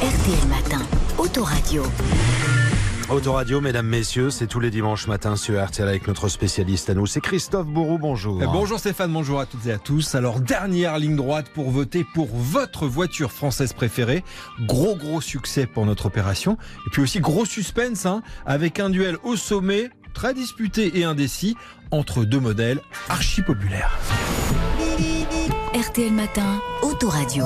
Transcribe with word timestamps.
RTL 0.00 0.48
Matin, 0.48 0.86
Autoradio. 1.18 1.82
Autoradio, 3.10 3.60
mesdames, 3.60 3.88
messieurs, 3.88 4.30
c'est 4.30 4.46
tous 4.46 4.60
les 4.60 4.70
dimanches 4.70 5.08
matin 5.08 5.34
sur 5.34 5.60
RTL 5.60 5.88
avec 5.88 6.06
notre 6.06 6.28
spécialiste 6.28 6.88
à 6.88 6.94
nous. 6.94 7.06
C'est 7.06 7.20
Christophe 7.20 7.66
Bourou, 7.66 7.98
bonjour. 7.98 8.40
Eh, 8.40 8.46
Bonjour 8.46 8.78
Stéphane, 8.78 9.12
bonjour 9.12 9.40
à 9.40 9.46
toutes 9.46 9.66
et 9.66 9.72
à 9.72 9.78
tous. 9.78 10.14
Alors, 10.14 10.38
dernière 10.38 10.98
ligne 10.98 11.16
droite 11.16 11.46
pour 11.52 11.70
voter 11.72 12.06
pour 12.14 12.28
votre 12.32 12.86
voiture 12.86 13.32
française 13.32 13.72
préférée. 13.72 14.22
Gros, 14.60 14.94
gros 14.94 15.20
succès 15.20 15.66
pour 15.66 15.84
notre 15.84 16.06
opération. 16.06 16.58
Et 16.86 16.90
puis 16.90 17.02
aussi 17.02 17.18
gros 17.18 17.44
suspense, 17.44 18.06
hein, 18.06 18.22
avec 18.46 18.78
un 18.78 18.90
duel 18.90 19.16
au 19.24 19.34
sommet, 19.34 19.90
très 20.14 20.32
disputé 20.32 20.96
et 21.00 21.04
indécis, 21.04 21.56
entre 21.90 22.24
deux 22.24 22.40
modèles 22.40 22.80
archi 23.08 23.42
populaires. 23.42 23.98
RTL 25.74 26.12
Matin, 26.12 26.60
Autoradio. 26.82 27.44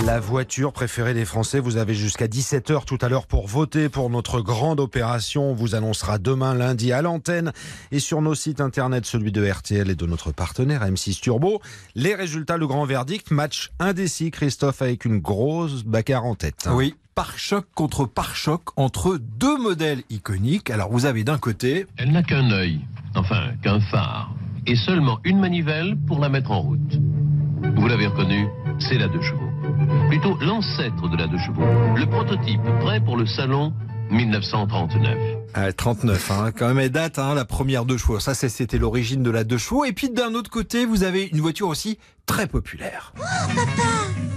La 0.00 0.20
voiture 0.20 0.72
préférée 0.72 1.12
des 1.12 1.26
Français, 1.26 1.60
vous 1.60 1.76
avez 1.76 1.92
jusqu'à 1.92 2.26
17h 2.26 2.86
tout 2.86 2.96
à 3.02 3.10
l'heure 3.10 3.26
pour 3.26 3.46
voter 3.46 3.90
pour 3.90 4.08
notre 4.08 4.40
grande 4.40 4.80
opération. 4.80 5.50
On 5.50 5.54
vous 5.54 5.74
annoncera 5.74 6.18
demain 6.18 6.54
lundi 6.54 6.92
à 6.92 7.02
l'antenne 7.02 7.52
et 7.90 7.98
sur 7.98 8.22
nos 8.22 8.34
sites 8.34 8.62
internet, 8.62 9.04
celui 9.04 9.32
de 9.32 9.46
RTL 9.46 9.90
et 9.90 9.94
de 9.94 10.06
notre 10.06 10.32
partenaire 10.32 10.82
M6 10.82 11.20
Turbo. 11.20 11.60
Les 11.94 12.14
résultats, 12.14 12.56
le 12.56 12.66
grand 12.66 12.86
verdict, 12.86 13.30
match 13.30 13.70
indécis, 13.78 14.30
Christophe, 14.30 14.80
avec 14.80 15.04
une 15.04 15.18
grosse 15.18 15.84
bagarre 15.84 16.24
en 16.24 16.36
tête. 16.36 16.70
Oui, 16.72 16.94
pare-choc 17.14 17.66
contre 17.74 18.06
pare-choc 18.06 18.62
entre 18.76 19.18
deux 19.18 19.58
modèles 19.58 20.04
iconiques. 20.08 20.70
Alors, 20.70 20.90
vous 20.90 21.04
avez 21.04 21.22
d'un 21.22 21.38
côté 21.38 21.86
Elle 21.98 22.12
n'a 22.12 22.22
qu'un 22.22 22.50
œil, 22.50 22.80
enfin 23.14 23.52
qu'un 23.62 23.80
phare, 23.80 24.34
et 24.66 24.74
seulement 24.74 25.20
une 25.24 25.38
manivelle 25.38 25.98
pour 26.08 26.18
la 26.18 26.30
mettre 26.30 26.50
en 26.50 26.62
route. 26.62 26.98
Vous 27.76 27.86
l'avez 27.86 28.06
reconnu, 28.06 28.48
c'est 28.78 28.96
la 28.96 29.08
deux 29.08 29.20
chevaux. 29.20 29.41
Plutôt 30.08 30.36
l'ancêtre 30.40 31.08
de 31.08 31.16
la 31.16 31.26
deux 31.26 31.38
chevaux, 31.38 31.62
le 31.96 32.06
prototype 32.06 32.60
prêt 32.80 33.00
pour 33.00 33.16
le 33.16 33.26
salon 33.26 33.72
1939. 34.10 35.16
Ah, 35.54 35.72
39, 35.72 36.30
hein, 36.30 36.50
quand 36.56 36.68
même, 36.68 36.78
elle 36.78 36.90
date, 36.90 37.18
hein, 37.18 37.34
la 37.34 37.44
première 37.44 37.84
deux 37.84 37.96
chevaux. 37.98 38.20
Ça, 38.20 38.34
c'est- 38.34 38.48
c'était 38.48 38.78
l'origine 38.78 39.22
de 39.22 39.30
la 39.30 39.44
deux 39.44 39.58
chevaux. 39.58 39.84
Et 39.84 39.92
puis, 39.92 40.10
d'un 40.10 40.34
autre 40.34 40.50
côté, 40.50 40.84
vous 40.86 41.02
avez 41.02 41.24
une 41.32 41.40
voiture 41.40 41.68
aussi 41.68 41.98
très 42.26 42.46
populaire. 42.46 43.12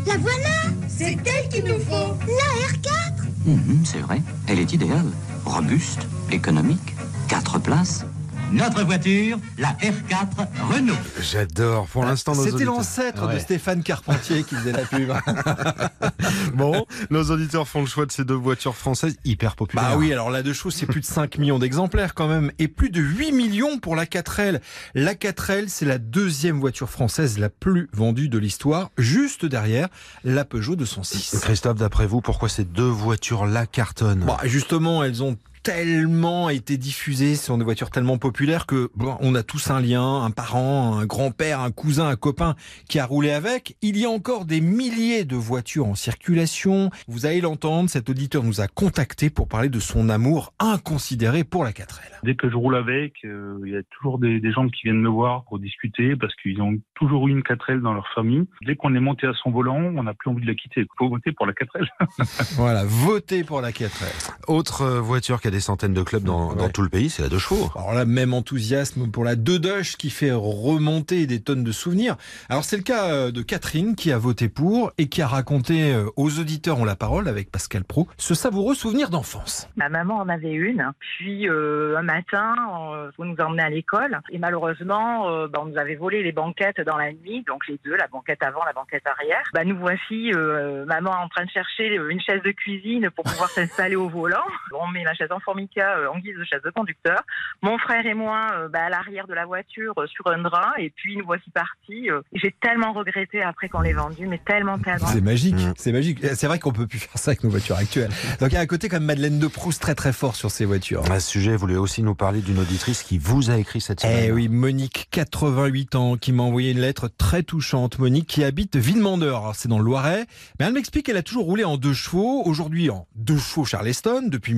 La 0.08 0.18
voilà 0.18 0.50
C'est 0.88 1.18
elle 1.26 1.50
qu'il 1.50 1.66
nous 1.66 1.80
faut 1.80 2.18
La 2.28 2.68
R4 2.72 3.26
Mhm, 3.46 3.82
c'est 3.86 4.00
vrai, 4.00 4.22
elle 4.48 4.60
est 4.60 4.72
idéale. 4.74 5.06
Robuste, 5.46 6.08
économique, 6.32 6.96
4 7.28 7.60
places. 7.60 8.06
Notre 8.52 8.84
voiture, 8.84 9.38
la 9.58 9.70
R4 9.74 10.48
Renault. 10.72 10.94
J'adore. 11.20 11.88
Pour 11.88 12.06
l'instant, 12.06 12.36
nos 12.36 12.44
C'était 12.44 12.64
l'ancêtre 12.64 13.28
de. 13.28 13.40
Stéphane 13.40 13.84
Carpentier 13.84 14.44
qui 14.44 14.56
faisait 14.56 14.72
la 14.72 14.86
pub. 14.86 15.12
Bon, 16.54 16.86
nos 17.10 17.24
auditeurs 17.32 17.68
font 17.68 17.82
le 17.82 17.88
choix 17.88 18.06
de 18.06 18.12
ces 18.12 18.24
deux 18.24 18.36
voitures 18.36 18.76
françaises 18.76 19.18
hyper 19.26 19.56
populaires. 19.56 19.92
Bah 19.92 19.98
oui, 19.98 20.12
alors 20.12 20.30
la 20.30 20.42
deux 20.42 20.54
chevaux, 20.54 20.70
c'est 20.70 20.86
plus 20.86 21.02
de 21.02 21.06
5 21.06 21.38
millions 21.38 21.60
d'exemplaires 21.60 22.14
quand 22.14 22.28
même, 22.28 22.52
et 22.60 22.68
plus 22.68 22.90
de 22.90 23.02
8 23.02 23.32
millions 23.32 23.80
pour 23.80 23.96
la 23.96 24.06
4L. 24.06 24.62
La 24.94 25.14
4L, 25.14 25.66
c'est 25.68 25.86
la 25.86 25.98
deuxième 25.98 26.60
voiture 26.60 26.90
française 26.90 27.38
la 27.38 27.50
plus 27.50 27.90
vendue 27.94 28.30
de 28.30 28.38
l'histoire, 28.38 28.92
juste 28.98 29.46
derrière 29.46 29.90
la 30.24 30.46
Peugeot 30.46 30.76
206. 30.76 31.40
Christophe, 31.42 31.78
d'après 31.78 32.08
vous, 32.08 32.22
pourquoi 32.22 32.48
ces 32.50 32.64
deux 32.64 32.84
voitures-là 32.84 33.66
cartonnent? 33.66 34.26
Bah, 34.26 34.40
justement, 34.44 35.04
elles 35.04 35.24
ont 35.24 35.38
tellement 35.66 36.52
été 36.52 36.78
diffusées, 36.78 37.36
ce 37.36 37.48
sont 37.48 37.58
des 37.58 37.64
voitures 37.64 37.90
tellement 37.90 38.20
populaires 38.20 38.68
que 38.68 38.92
bon, 38.94 39.18
on 39.20 39.34
a 39.34 39.42
tous 39.42 39.72
un 39.72 39.82
lien, 39.82 40.22
un 40.22 40.30
parent, 40.30 40.96
un 40.96 41.08
grand-père, 41.08 41.60
un 41.60 41.72
cousin, 41.72 42.08
un 42.08 42.16
copain 42.16 42.54
qui 42.88 43.00
a 43.00 43.06
roulé 43.08 43.32
avec. 43.32 43.76
Il 43.82 43.98
y 43.98 44.06
a 44.06 44.10
encore 44.12 44.46
des 44.46 44.62
milliers 44.62 45.26
de 45.26 45.36
voitures 45.36 45.88
en 45.88 45.96
circulation. 45.96 46.92
Vous 47.08 47.26
allez 47.26 47.42
l'entendre, 47.42 47.90
cet 47.90 48.12
auditeur 48.12 48.44
nous 48.44 48.62
a 48.62 48.68
contacté 48.68 49.32
pour 49.32 49.48
parler 49.48 49.70
de 49.70 49.80
son 49.80 50.10
amour 50.10 50.54
inconsidéré 50.60 51.44
pour 51.44 51.64
la 51.64 51.72
4L. 51.72 52.20
Dès 52.22 52.36
que 52.36 52.48
je 52.48 52.56
roule 52.56 52.76
avec, 52.76 53.14
euh, 53.26 53.58
il 53.66 53.74
y 53.74 53.76
a 53.76 53.82
toujours 53.90 54.20
des, 54.20 54.40
des 54.40 54.52
gens 54.52 54.70
qui 54.70 54.84
viennent 54.84 55.02
me 55.02 55.10
voir 55.10 55.46
pour 55.46 55.58
discuter 55.58 56.16
parce 56.16 56.36
qu'ils 56.36 56.62
ont 56.62 56.78
toujours 56.94 57.28
eu 57.28 57.32
une 57.32 57.42
4L 57.42 57.82
dans 57.82 57.96
leur 57.96 58.08
famille. 58.14 58.46
Dès 58.62 58.76
qu'on 58.76 58.94
est 58.94 59.00
monté 59.00 59.26
à 59.26 59.34
son 59.42 59.50
volant, 59.50 59.82
on 59.96 60.04
n'a 60.04 60.14
plus 60.14 60.30
envie 60.30 60.44
de 60.44 60.48
la 60.48 60.54
quitter. 60.54 60.82
Il 60.82 60.88
faut 61.00 61.10
voter 61.10 61.32
pour 61.32 61.48
la 61.48 61.54
4L. 61.54 61.88
Voilà, 62.56 62.84
votez 62.86 63.44
pour 63.44 63.62
la 63.62 63.72
4L. 63.72 64.36
Autre 64.48 64.84
euh, 64.84 65.02
voiture 65.02 65.42
qui 65.42 65.48
a 65.48 65.55
des 65.56 65.62
centaines 65.62 65.94
de 65.94 66.04
clubs 66.04 66.24
dans, 66.24 66.54
tout 66.70 66.82
le 66.82 66.90
pays, 66.90 67.10
c'est 67.10 67.22
la 67.22 67.30
deux 67.30 67.40
chevaux. 67.40 67.70
Alors 67.76 67.94
là, 67.94 68.04
même 68.04 68.34
enthousiasme 68.34 69.10
pour 69.10 69.24
la 69.24 69.38
Dodoche 69.38 69.96
qui 69.96 70.10
fait 70.10 70.34
remonter 70.34 71.28
des 71.28 71.42
tonnes 71.42 71.64
de 71.64 71.72
souvenirs. 71.72 72.18
Alors 72.50 72.66
c'est 72.66 72.76
le 72.76 72.84
cas 72.84 73.06
euh, 73.06 73.32
de 73.32 73.42
Catherine 73.42 73.96
qui 73.96 74.12
a 74.12 74.18
voté 74.18 74.50
pour 74.50 74.92
et 74.98 75.08
qui 75.08 75.22
a 75.22 75.28
raconté 75.28 75.94
euh, 75.94 76.10
aux 76.18 76.40
auditeurs 76.40 76.78
ont 76.80 76.86
la 76.86 76.98
parole 76.98 77.30
avec 77.30 77.52
Pascal 77.52 77.86
Pro 77.86 78.08
ce 78.18 78.34
savoureux 78.34 78.76
souvenir 78.76 79.10
d'enfance. 79.10 79.70
Ma 79.78 79.88
maman 79.88 80.18
en 80.18 80.28
avait 80.28 80.52
une. 80.52 80.92
Puis 81.00 81.48
euh, 81.48 81.98
un 81.98 82.04
matin, 82.04 82.54
on, 82.74 83.10
on 83.18 83.26
nous 83.26 83.38
emmenait 83.40 83.64
à 83.64 83.70
l'école 83.70 84.20
et 84.30 84.38
malheureusement, 84.38 85.30
euh, 85.30 85.48
bah, 85.48 85.60
on 85.62 85.66
nous 85.66 85.78
avait 85.78 85.96
volé 85.96 86.24
les 86.24 86.32
banquettes 86.32 86.82
dans 86.82 86.98
la 86.98 87.14
nuit, 87.14 87.44
donc 87.48 87.68
les 87.68 87.80
deux, 87.84 87.96
la 87.96 88.08
banquette 88.08 88.44
avant, 88.44 88.64
la 88.66 88.74
banquette 88.74 89.06
arrière. 89.08 89.44
Bah, 89.54 89.64
nous 89.64 89.78
voici, 89.78 90.32
euh, 90.34 90.86
maman 90.86 91.12
en 91.12 91.30
train 91.30 91.46
de 91.46 91.50
chercher 91.50 91.96
une 91.96 92.20
chaise 92.20 92.42
de 92.44 92.52
cuisine 92.52 93.10
pour 93.12 93.24
pouvoir 93.24 93.50
s'installer 93.56 93.96
au 93.96 94.10
volant. 94.10 94.44
On 94.74 94.88
met 94.88 95.04
la 95.04 95.14
chaise 95.14 95.32
en 95.32 95.40
formica 95.46 95.98
euh, 95.98 96.08
en 96.10 96.20
guise 96.20 96.36
de 96.38 96.44
chaise 96.44 96.62
de 96.66 96.70
conducteur. 96.72 97.22
Mon 97.62 97.78
frère 97.78 98.06
et 98.06 98.14
moi, 98.14 98.48
euh, 98.56 98.68
bah, 98.68 98.86
à 98.86 98.90
l'arrière 98.90 99.28
de 99.28 99.34
la 99.34 99.46
voiture, 99.46 99.94
euh, 99.98 100.08
sur 100.08 100.28
un 100.28 100.40
drap, 100.42 100.74
et 100.78 100.90
puis 100.90 101.16
nous 101.18 101.26
voici 101.26 101.50
partis. 101.52 102.10
euh. 102.10 102.22
J'ai 102.34 102.54
tellement 102.62 102.92
regretté 102.94 103.42
après 103.42 103.70
qu'on 103.70 103.82
l'ait 103.82 103.94
vendu, 103.94 104.28
mais 104.28 104.40
tellement, 104.46 104.78
tellement. 104.80 105.08
C'est 105.08 105.22
magique, 105.22 105.56
Mm. 105.56 105.74
c'est 105.78 105.92
magique. 105.92 106.20
C'est 106.36 106.48
vrai 106.48 106.60
qu'on 106.60 106.74
peut 106.74 106.88
plus 106.88 107.00
faire 107.00 107.18
ça 107.18 107.32
avec 107.32 107.44
nos 107.44 107.50
voitures 107.50 107.78
actuelles. 107.78 108.12
Donc 108.40 108.52
il 108.52 108.56
y 108.56 108.58
a 108.58 108.62
un 108.62 108.66
côté 108.66 108.90
comme 108.90 109.06
Madeleine 109.06 109.40
de 109.40 109.48
Proust 109.48 109.82
très 109.82 109.96
très 109.96 110.12
fort 110.14 110.36
sur 110.36 110.52
ces 110.52 110.66
voitures. 110.66 111.10
À 111.12 111.20
ce 111.20 111.30
sujet, 111.30 111.52
vous 111.54 111.60
voulez 111.60 111.78
aussi 111.78 112.02
nous 112.04 112.16
parler 112.16 112.42
d'une 112.42 112.60
auditrice 112.60 113.04
qui 113.04 113.18
vous 113.18 113.52
a 113.52 113.58
écrit 113.58 113.82
cette 113.82 114.02
semaine. 114.02 114.26
Eh 114.28 114.32
oui, 114.32 114.50
Monique, 114.50 115.08
88 115.12 115.96
ans, 115.96 116.18
qui 116.18 116.32
m'a 116.34 116.44
envoyé 116.44 116.72
une 116.72 116.80
lettre 116.80 117.08
très 117.08 117.44
touchante. 117.44 118.00
Monique 118.00 118.28
qui 118.28 118.44
habite 118.44 118.76
Villemandeur, 118.76 119.38
Alors, 119.42 119.56
c'est 119.56 119.68
dans 119.70 119.78
le 119.80 119.86
Loiret. 119.86 120.26
Mais 120.60 120.66
elle 120.66 120.74
m'explique 120.74 121.06
qu'elle 121.06 121.18
a 121.18 121.24
toujours 121.24 121.46
roulé 121.46 121.64
en 121.64 121.78
deux 121.78 121.94
chevaux, 121.94 122.42
aujourd'hui 122.46 122.90
en 122.90 123.08
deux 123.16 123.38
chevaux 123.38 123.66
Charleston, 123.66 124.24
depuis 124.28 124.54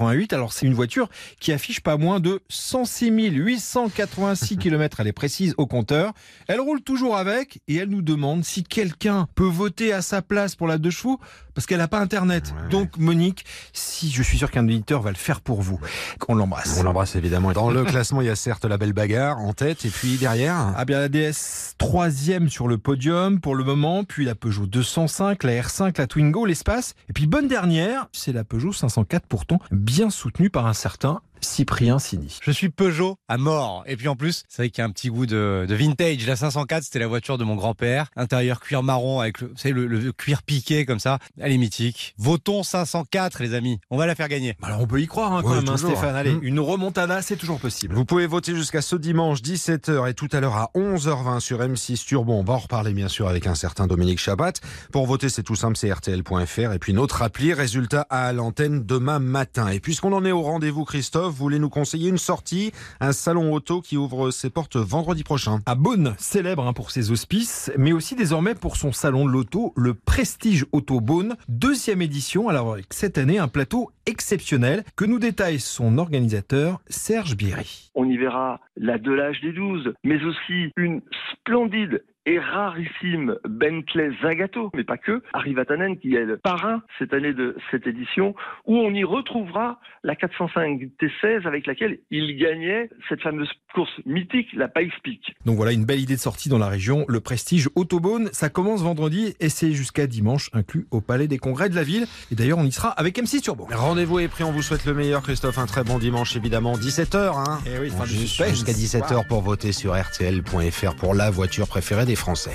1988. 0.00 0.32
Alors 0.32 0.52
c'est 0.52 0.66
une 0.66 0.74
voiture 0.74 1.08
qui 1.40 1.52
affiche 1.52 1.80
pas 1.80 1.96
moins 1.96 2.20
de 2.20 2.40
106 2.48 3.10
886 3.10 4.56
km, 4.56 5.00
elle 5.00 5.06
est 5.06 5.12
précise 5.12 5.54
au 5.58 5.66
compteur. 5.66 6.12
Elle 6.48 6.60
roule 6.60 6.82
toujours 6.82 7.16
avec 7.16 7.60
et 7.68 7.76
elle 7.76 7.88
nous 7.88 8.02
demande 8.02 8.44
si 8.44 8.62
quelqu'un 8.62 9.28
peut 9.34 9.44
voter 9.44 9.92
à 9.92 10.02
sa 10.02 10.22
place 10.22 10.56
pour 10.56 10.66
la 10.66 10.78
deux 10.78 10.90
chevaux 10.90 11.20
parce 11.60 11.66
qu'elle 11.66 11.76
n'a 11.76 11.88
pas 11.88 12.00
internet. 12.00 12.54
Ouais. 12.56 12.70
Donc 12.70 12.96
Monique, 12.96 13.44
si 13.74 14.10
je 14.10 14.22
suis 14.22 14.38
sûr 14.38 14.50
qu'un 14.50 14.64
auditeur 14.64 15.02
va 15.02 15.10
le 15.10 15.16
faire 15.16 15.42
pour 15.42 15.60
vous, 15.60 15.78
on 16.26 16.34
l'embrasse. 16.34 16.78
On 16.80 16.84
l'embrasse 16.84 17.16
évidemment. 17.16 17.52
Dans 17.52 17.68
le 17.68 17.84
classement, 17.84 18.22
il 18.22 18.28
y 18.28 18.30
a 18.30 18.34
certes 18.34 18.64
la 18.64 18.78
belle 18.78 18.94
bagarre 18.94 19.36
en 19.40 19.52
tête, 19.52 19.84
et 19.84 19.90
puis 19.90 20.16
derrière. 20.16 20.72
Ah 20.74 20.86
bien 20.86 21.00
la 21.00 21.10
DS 21.10 21.74
troisième 21.76 22.48
sur 22.48 22.66
le 22.66 22.78
podium 22.78 23.40
pour 23.40 23.54
le 23.54 23.62
moment, 23.62 24.04
puis 24.04 24.24
la 24.24 24.34
Peugeot 24.34 24.64
205, 24.64 25.44
la 25.44 25.60
R5, 25.60 25.98
la 25.98 26.06
Twingo, 26.06 26.46
l'espace, 26.46 26.94
et 27.10 27.12
puis 27.12 27.26
bonne 27.26 27.46
dernière, 27.46 28.08
c'est 28.12 28.32
la 28.32 28.42
Peugeot 28.42 28.72
504 28.72 29.26
pourtant 29.26 29.58
bien 29.70 30.08
soutenue 30.08 30.48
par 30.48 30.66
un 30.66 30.72
certain 30.72 31.20
Cyprien 31.40 31.98
Sini. 31.98 32.38
Je 32.42 32.50
suis 32.50 32.68
Peugeot 32.68 33.16
à 33.28 33.36
mort. 33.38 33.84
Et 33.86 33.96
puis 33.96 34.08
en 34.08 34.16
plus, 34.16 34.44
c'est 34.48 34.62
vrai 34.62 34.70
qu'il 34.70 34.82
y 34.82 34.84
a 34.84 34.86
un 34.86 34.90
petit 34.90 35.08
goût 35.08 35.26
de, 35.26 35.66
de 35.68 35.74
vintage. 35.74 36.26
La 36.26 36.36
504, 36.36 36.84
c'était 36.84 36.98
la 36.98 37.06
voiture 37.06 37.38
de 37.38 37.44
mon 37.44 37.56
grand-père. 37.56 38.08
Intérieur 38.16 38.60
cuir 38.60 38.82
marron 38.82 39.20
avec 39.20 39.40
le, 39.40 39.48
vous 39.48 39.56
savez, 39.56 39.72
le, 39.74 39.86
le 39.86 40.12
cuir 40.12 40.42
piqué 40.42 40.84
comme 40.86 41.00
ça. 41.00 41.18
Elle 41.38 41.52
est 41.52 41.58
mythique. 41.58 42.14
Votons 42.18 42.62
504, 42.62 43.42
les 43.42 43.54
amis. 43.54 43.78
On 43.90 43.96
va 43.96 44.06
la 44.06 44.14
faire 44.14 44.28
gagner. 44.28 44.56
Alors 44.62 44.80
on 44.80 44.86
peut 44.86 45.00
y 45.00 45.06
croire 45.06 45.32
hein, 45.32 45.42
quand 45.42 45.50
Ouais, 45.50 45.56
même, 45.56 45.68
hein, 45.68 45.72
toujours. 45.72 45.90
Stéphane. 45.90 46.16
Allez, 46.16 46.30
Mm. 46.32 46.40
une 46.42 46.60
remontada, 46.60 47.22
c'est 47.22 47.36
toujours 47.36 47.58
possible. 47.58 47.94
Vous 47.94 48.04
pouvez 48.04 48.26
voter 48.26 48.54
jusqu'à 48.54 48.82
ce 48.82 48.94
dimanche 48.96 49.42
17h 49.42 50.08
et 50.08 50.14
tout 50.14 50.28
à 50.32 50.40
l'heure 50.40 50.56
à 50.56 50.70
11h20 50.74 51.40
sur 51.40 51.60
M6 51.60 52.04
Turbo. 52.04 52.32
On 52.34 52.44
va 52.44 52.54
en 52.54 52.58
reparler 52.58 52.92
bien 52.92 53.08
sûr 53.08 53.28
avec 53.28 53.46
un 53.46 53.54
certain 53.54 53.86
Dominique 53.86 54.18
Chabat. 54.20 54.52
Pour 54.92 55.06
voter, 55.06 55.28
c'est 55.28 55.42
tout 55.42 55.56
simple, 55.56 55.76
c'est 55.76 55.90
rtl.fr 55.92 56.72
et 56.72 56.78
puis 56.78 56.92
notre 56.92 57.22
appli. 57.22 57.52
Résultat 57.52 58.02
à 58.10 58.32
l'antenne 58.32 58.84
demain 58.84 59.18
matin. 59.18 59.68
Et 59.68 59.80
puisqu'on 59.80 60.12
en 60.12 60.24
est 60.24 60.32
au 60.32 60.42
rendez-vous, 60.42 60.84
Christophe, 60.84 61.29
vous 61.30 61.36
voulez 61.36 61.58
nous 61.58 61.70
conseiller 61.70 62.08
une 62.08 62.18
sortie, 62.18 62.72
un 63.00 63.12
salon 63.12 63.52
auto 63.52 63.80
qui 63.80 63.96
ouvre 63.96 64.30
ses 64.30 64.50
portes 64.50 64.76
vendredi 64.76 65.24
prochain. 65.24 65.60
À 65.66 65.74
Beaune, 65.74 66.14
célèbre 66.18 66.66
hein, 66.66 66.72
pour 66.72 66.90
ses 66.90 67.10
auspices, 67.10 67.72
mais 67.78 67.92
aussi 67.92 68.16
désormais 68.16 68.54
pour 68.54 68.76
son 68.76 68.92
salon 68.92 69.24
de 69.24 69.30
l'auto, 69.30 69.72
le 69.76 69.94
Prestige 69.94 70.66
Auto 70.72 71.00
Beaune, 71.00 71.36
deuxième 71.48 72.02
édition. 72.02 72.48
Alors 72.48 72.72
avec 72.72 72.86
cette 72.90 73.18
année, 73.18 73.38
un 73.38 73.48
plateau 73.48 73.90
exceptionnel 74.06 74.84
que 74.96 75.04
nous 75.04 75.18
détaille 75.18 75.60
son 75.60 75.98
organisateur 75.98 76.80
Serge 76.88 77.36
Bierry. 77.36 77.90
On 77.94 78.08
y 78.08 78.16
verra 78.16 78.60
la 78.76 78.98
Delage 78.98 79.40
des 79.40 79.52
12, 79.52 79.94
mais 80.04 80.22
aussi 80.24 80.72
une 80.76 81.00
splendide 81.32 82.02
et 82.26 82.38
rarissime 82.38 83.36
Bentley 83.48 84.10
Zagato, 84.22 84.70
mais 84.74 84.84
pas 84.84 84.98
que, 84.98 85.22
Harry 85.32 85.54
Vatanen 85.54 85.98
qui 85.98 86.14
est 86.14 86.24
le 86.24 86.36
parrain 86.36 86.82
cette 86.98 87.14
année 87.14 87.32
de 87.32 87.56
cette 87.70 87.86
édition, 87.86 88.34
où 88.66 88.76
on 88.76 88.90
y 88.92 89.04
retrouvera 89.04 89.80
la 90.04 90.14
405 90.16 90.88
T16 91.00 91.46
avec 91.46 91.66
laquelle 91.66 91.98
il 92.10 92.36
gagnait 92.36 92.90
cette 93.08 93.22
fameuse 93.22 93.50
course 93.74 93.90
mythique, 94.04 94.48
la 94.54 94.68
Pikes 94.68 95.02
Peak. 95.02 95.34
Donc 95.46 95.56
voilà 95.56 95.72
une 95.72 95.84
belle 95.84 96.00
idée 96.00 96.16
de 96.16 96.20
sortie 96.20 96.48
dans 96.48 96.58
la 96.58 96.68
région, 96.68 97.04
le 97.08 97.20
Prestige 97.20 97.68
Autobahn. 97.74 98.28
Ça 98.32 98.48
commence 98.48 98.82
vendredi 98.82 99.34
et 99.40 99.48
c'est 99.48 99.72
jusqu'à 99.72 100.06
dimanche 100.06 100.50
inclus 100.52 100.86
au 100.90 101.00
Palais 101.00 101.28
des 101.28 101.38
Congrès 101.38 101.68
de 101.68 101.74
la 101.74 101.82
ville. 101.82 102.06
Et 102.30 102.34
d'ailleurs 102.34 102.58
on 102.58 102.64
y 102.64 102.72
sera 102.72 102.90
avec 102.90 103.16
M6 103.18 103.42
Turbo. 103.42 103.66
Rendez-vous 103.70 104.18
est 104.18 104.28
pris, 104.28 104.44
on 104.44 104.52
vous 104.52 104.62
souhaite 104.62 104.84
le 104.84 104.94
meilleur 104.94 105.22
Christophe, 105.22 105.58
un 105.58 105.66
très 105.66 105.84
bon 105.84 105.98
dimanche 105.98 106.36
évidemment, 106.36 106.74
17h. 106.74 107.16
Hein 107.36 107.58
Et 107.66 107.78
oui, 107.78 107.88
fin 107.90 108.00
On 108.00 108.04
du 108.04 108.10
juste 108.10 108.36
suspense. 108.36 108.50
jusqu'à 108.50 108.72
17h 108.72 109.26
pour 109.26 109.40
voter 109.42 109.72
sur 109.72 109.94
rtl.fr 109.94 110.96
pour 110.96 111.14
la 111.14 111.30
voiture 111.30 111.68
préférée 111.68 112.06
Français. 112.16 112.52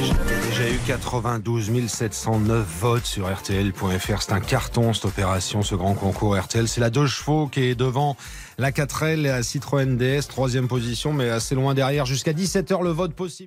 J'ai 0.00 0.50
déjà 0.50 0.70
eu 0.70 0.78
92 0.86 1.88
709 1.88 2.66
votes 2.80 3.06
sur 3.06 3.32
RTL.fr. 3.32 4.22
C'est 4.22 4.32
un 4.32 4.40
carton 4.40 4.92
cette 4.92 5.06
opération, 5.06 5.62
ce 5.62 5.74
grand 5.74 5.94
concours 5.94 6.36
RTL. 6.36 6.68
C'est 6.68 6.80
la 6.80 6.90
deux 6.90 7.06
chevaux 7.06 7.46
qui 7.46 7.60
est 7.62 7.74
devant 7.74 8.16
la 8.58 8.72
4L 8.72 9.20
et 9.20 9.28
la 9.28 9.42
Citroën 9.42 9.96
DS, 9.96 10.28
troisième 10.28 10.66
position, 10.66 11.12
mais 11.12 11.30
assez 11.30 11.54
loin 11.54 11.74
derrière. 11.74 12.06
Jusqu'à 12.06 12.32
17h 12.32 12.82
le 12.82 12.90
vote 12.90 13.14
possible. 13.14 13.46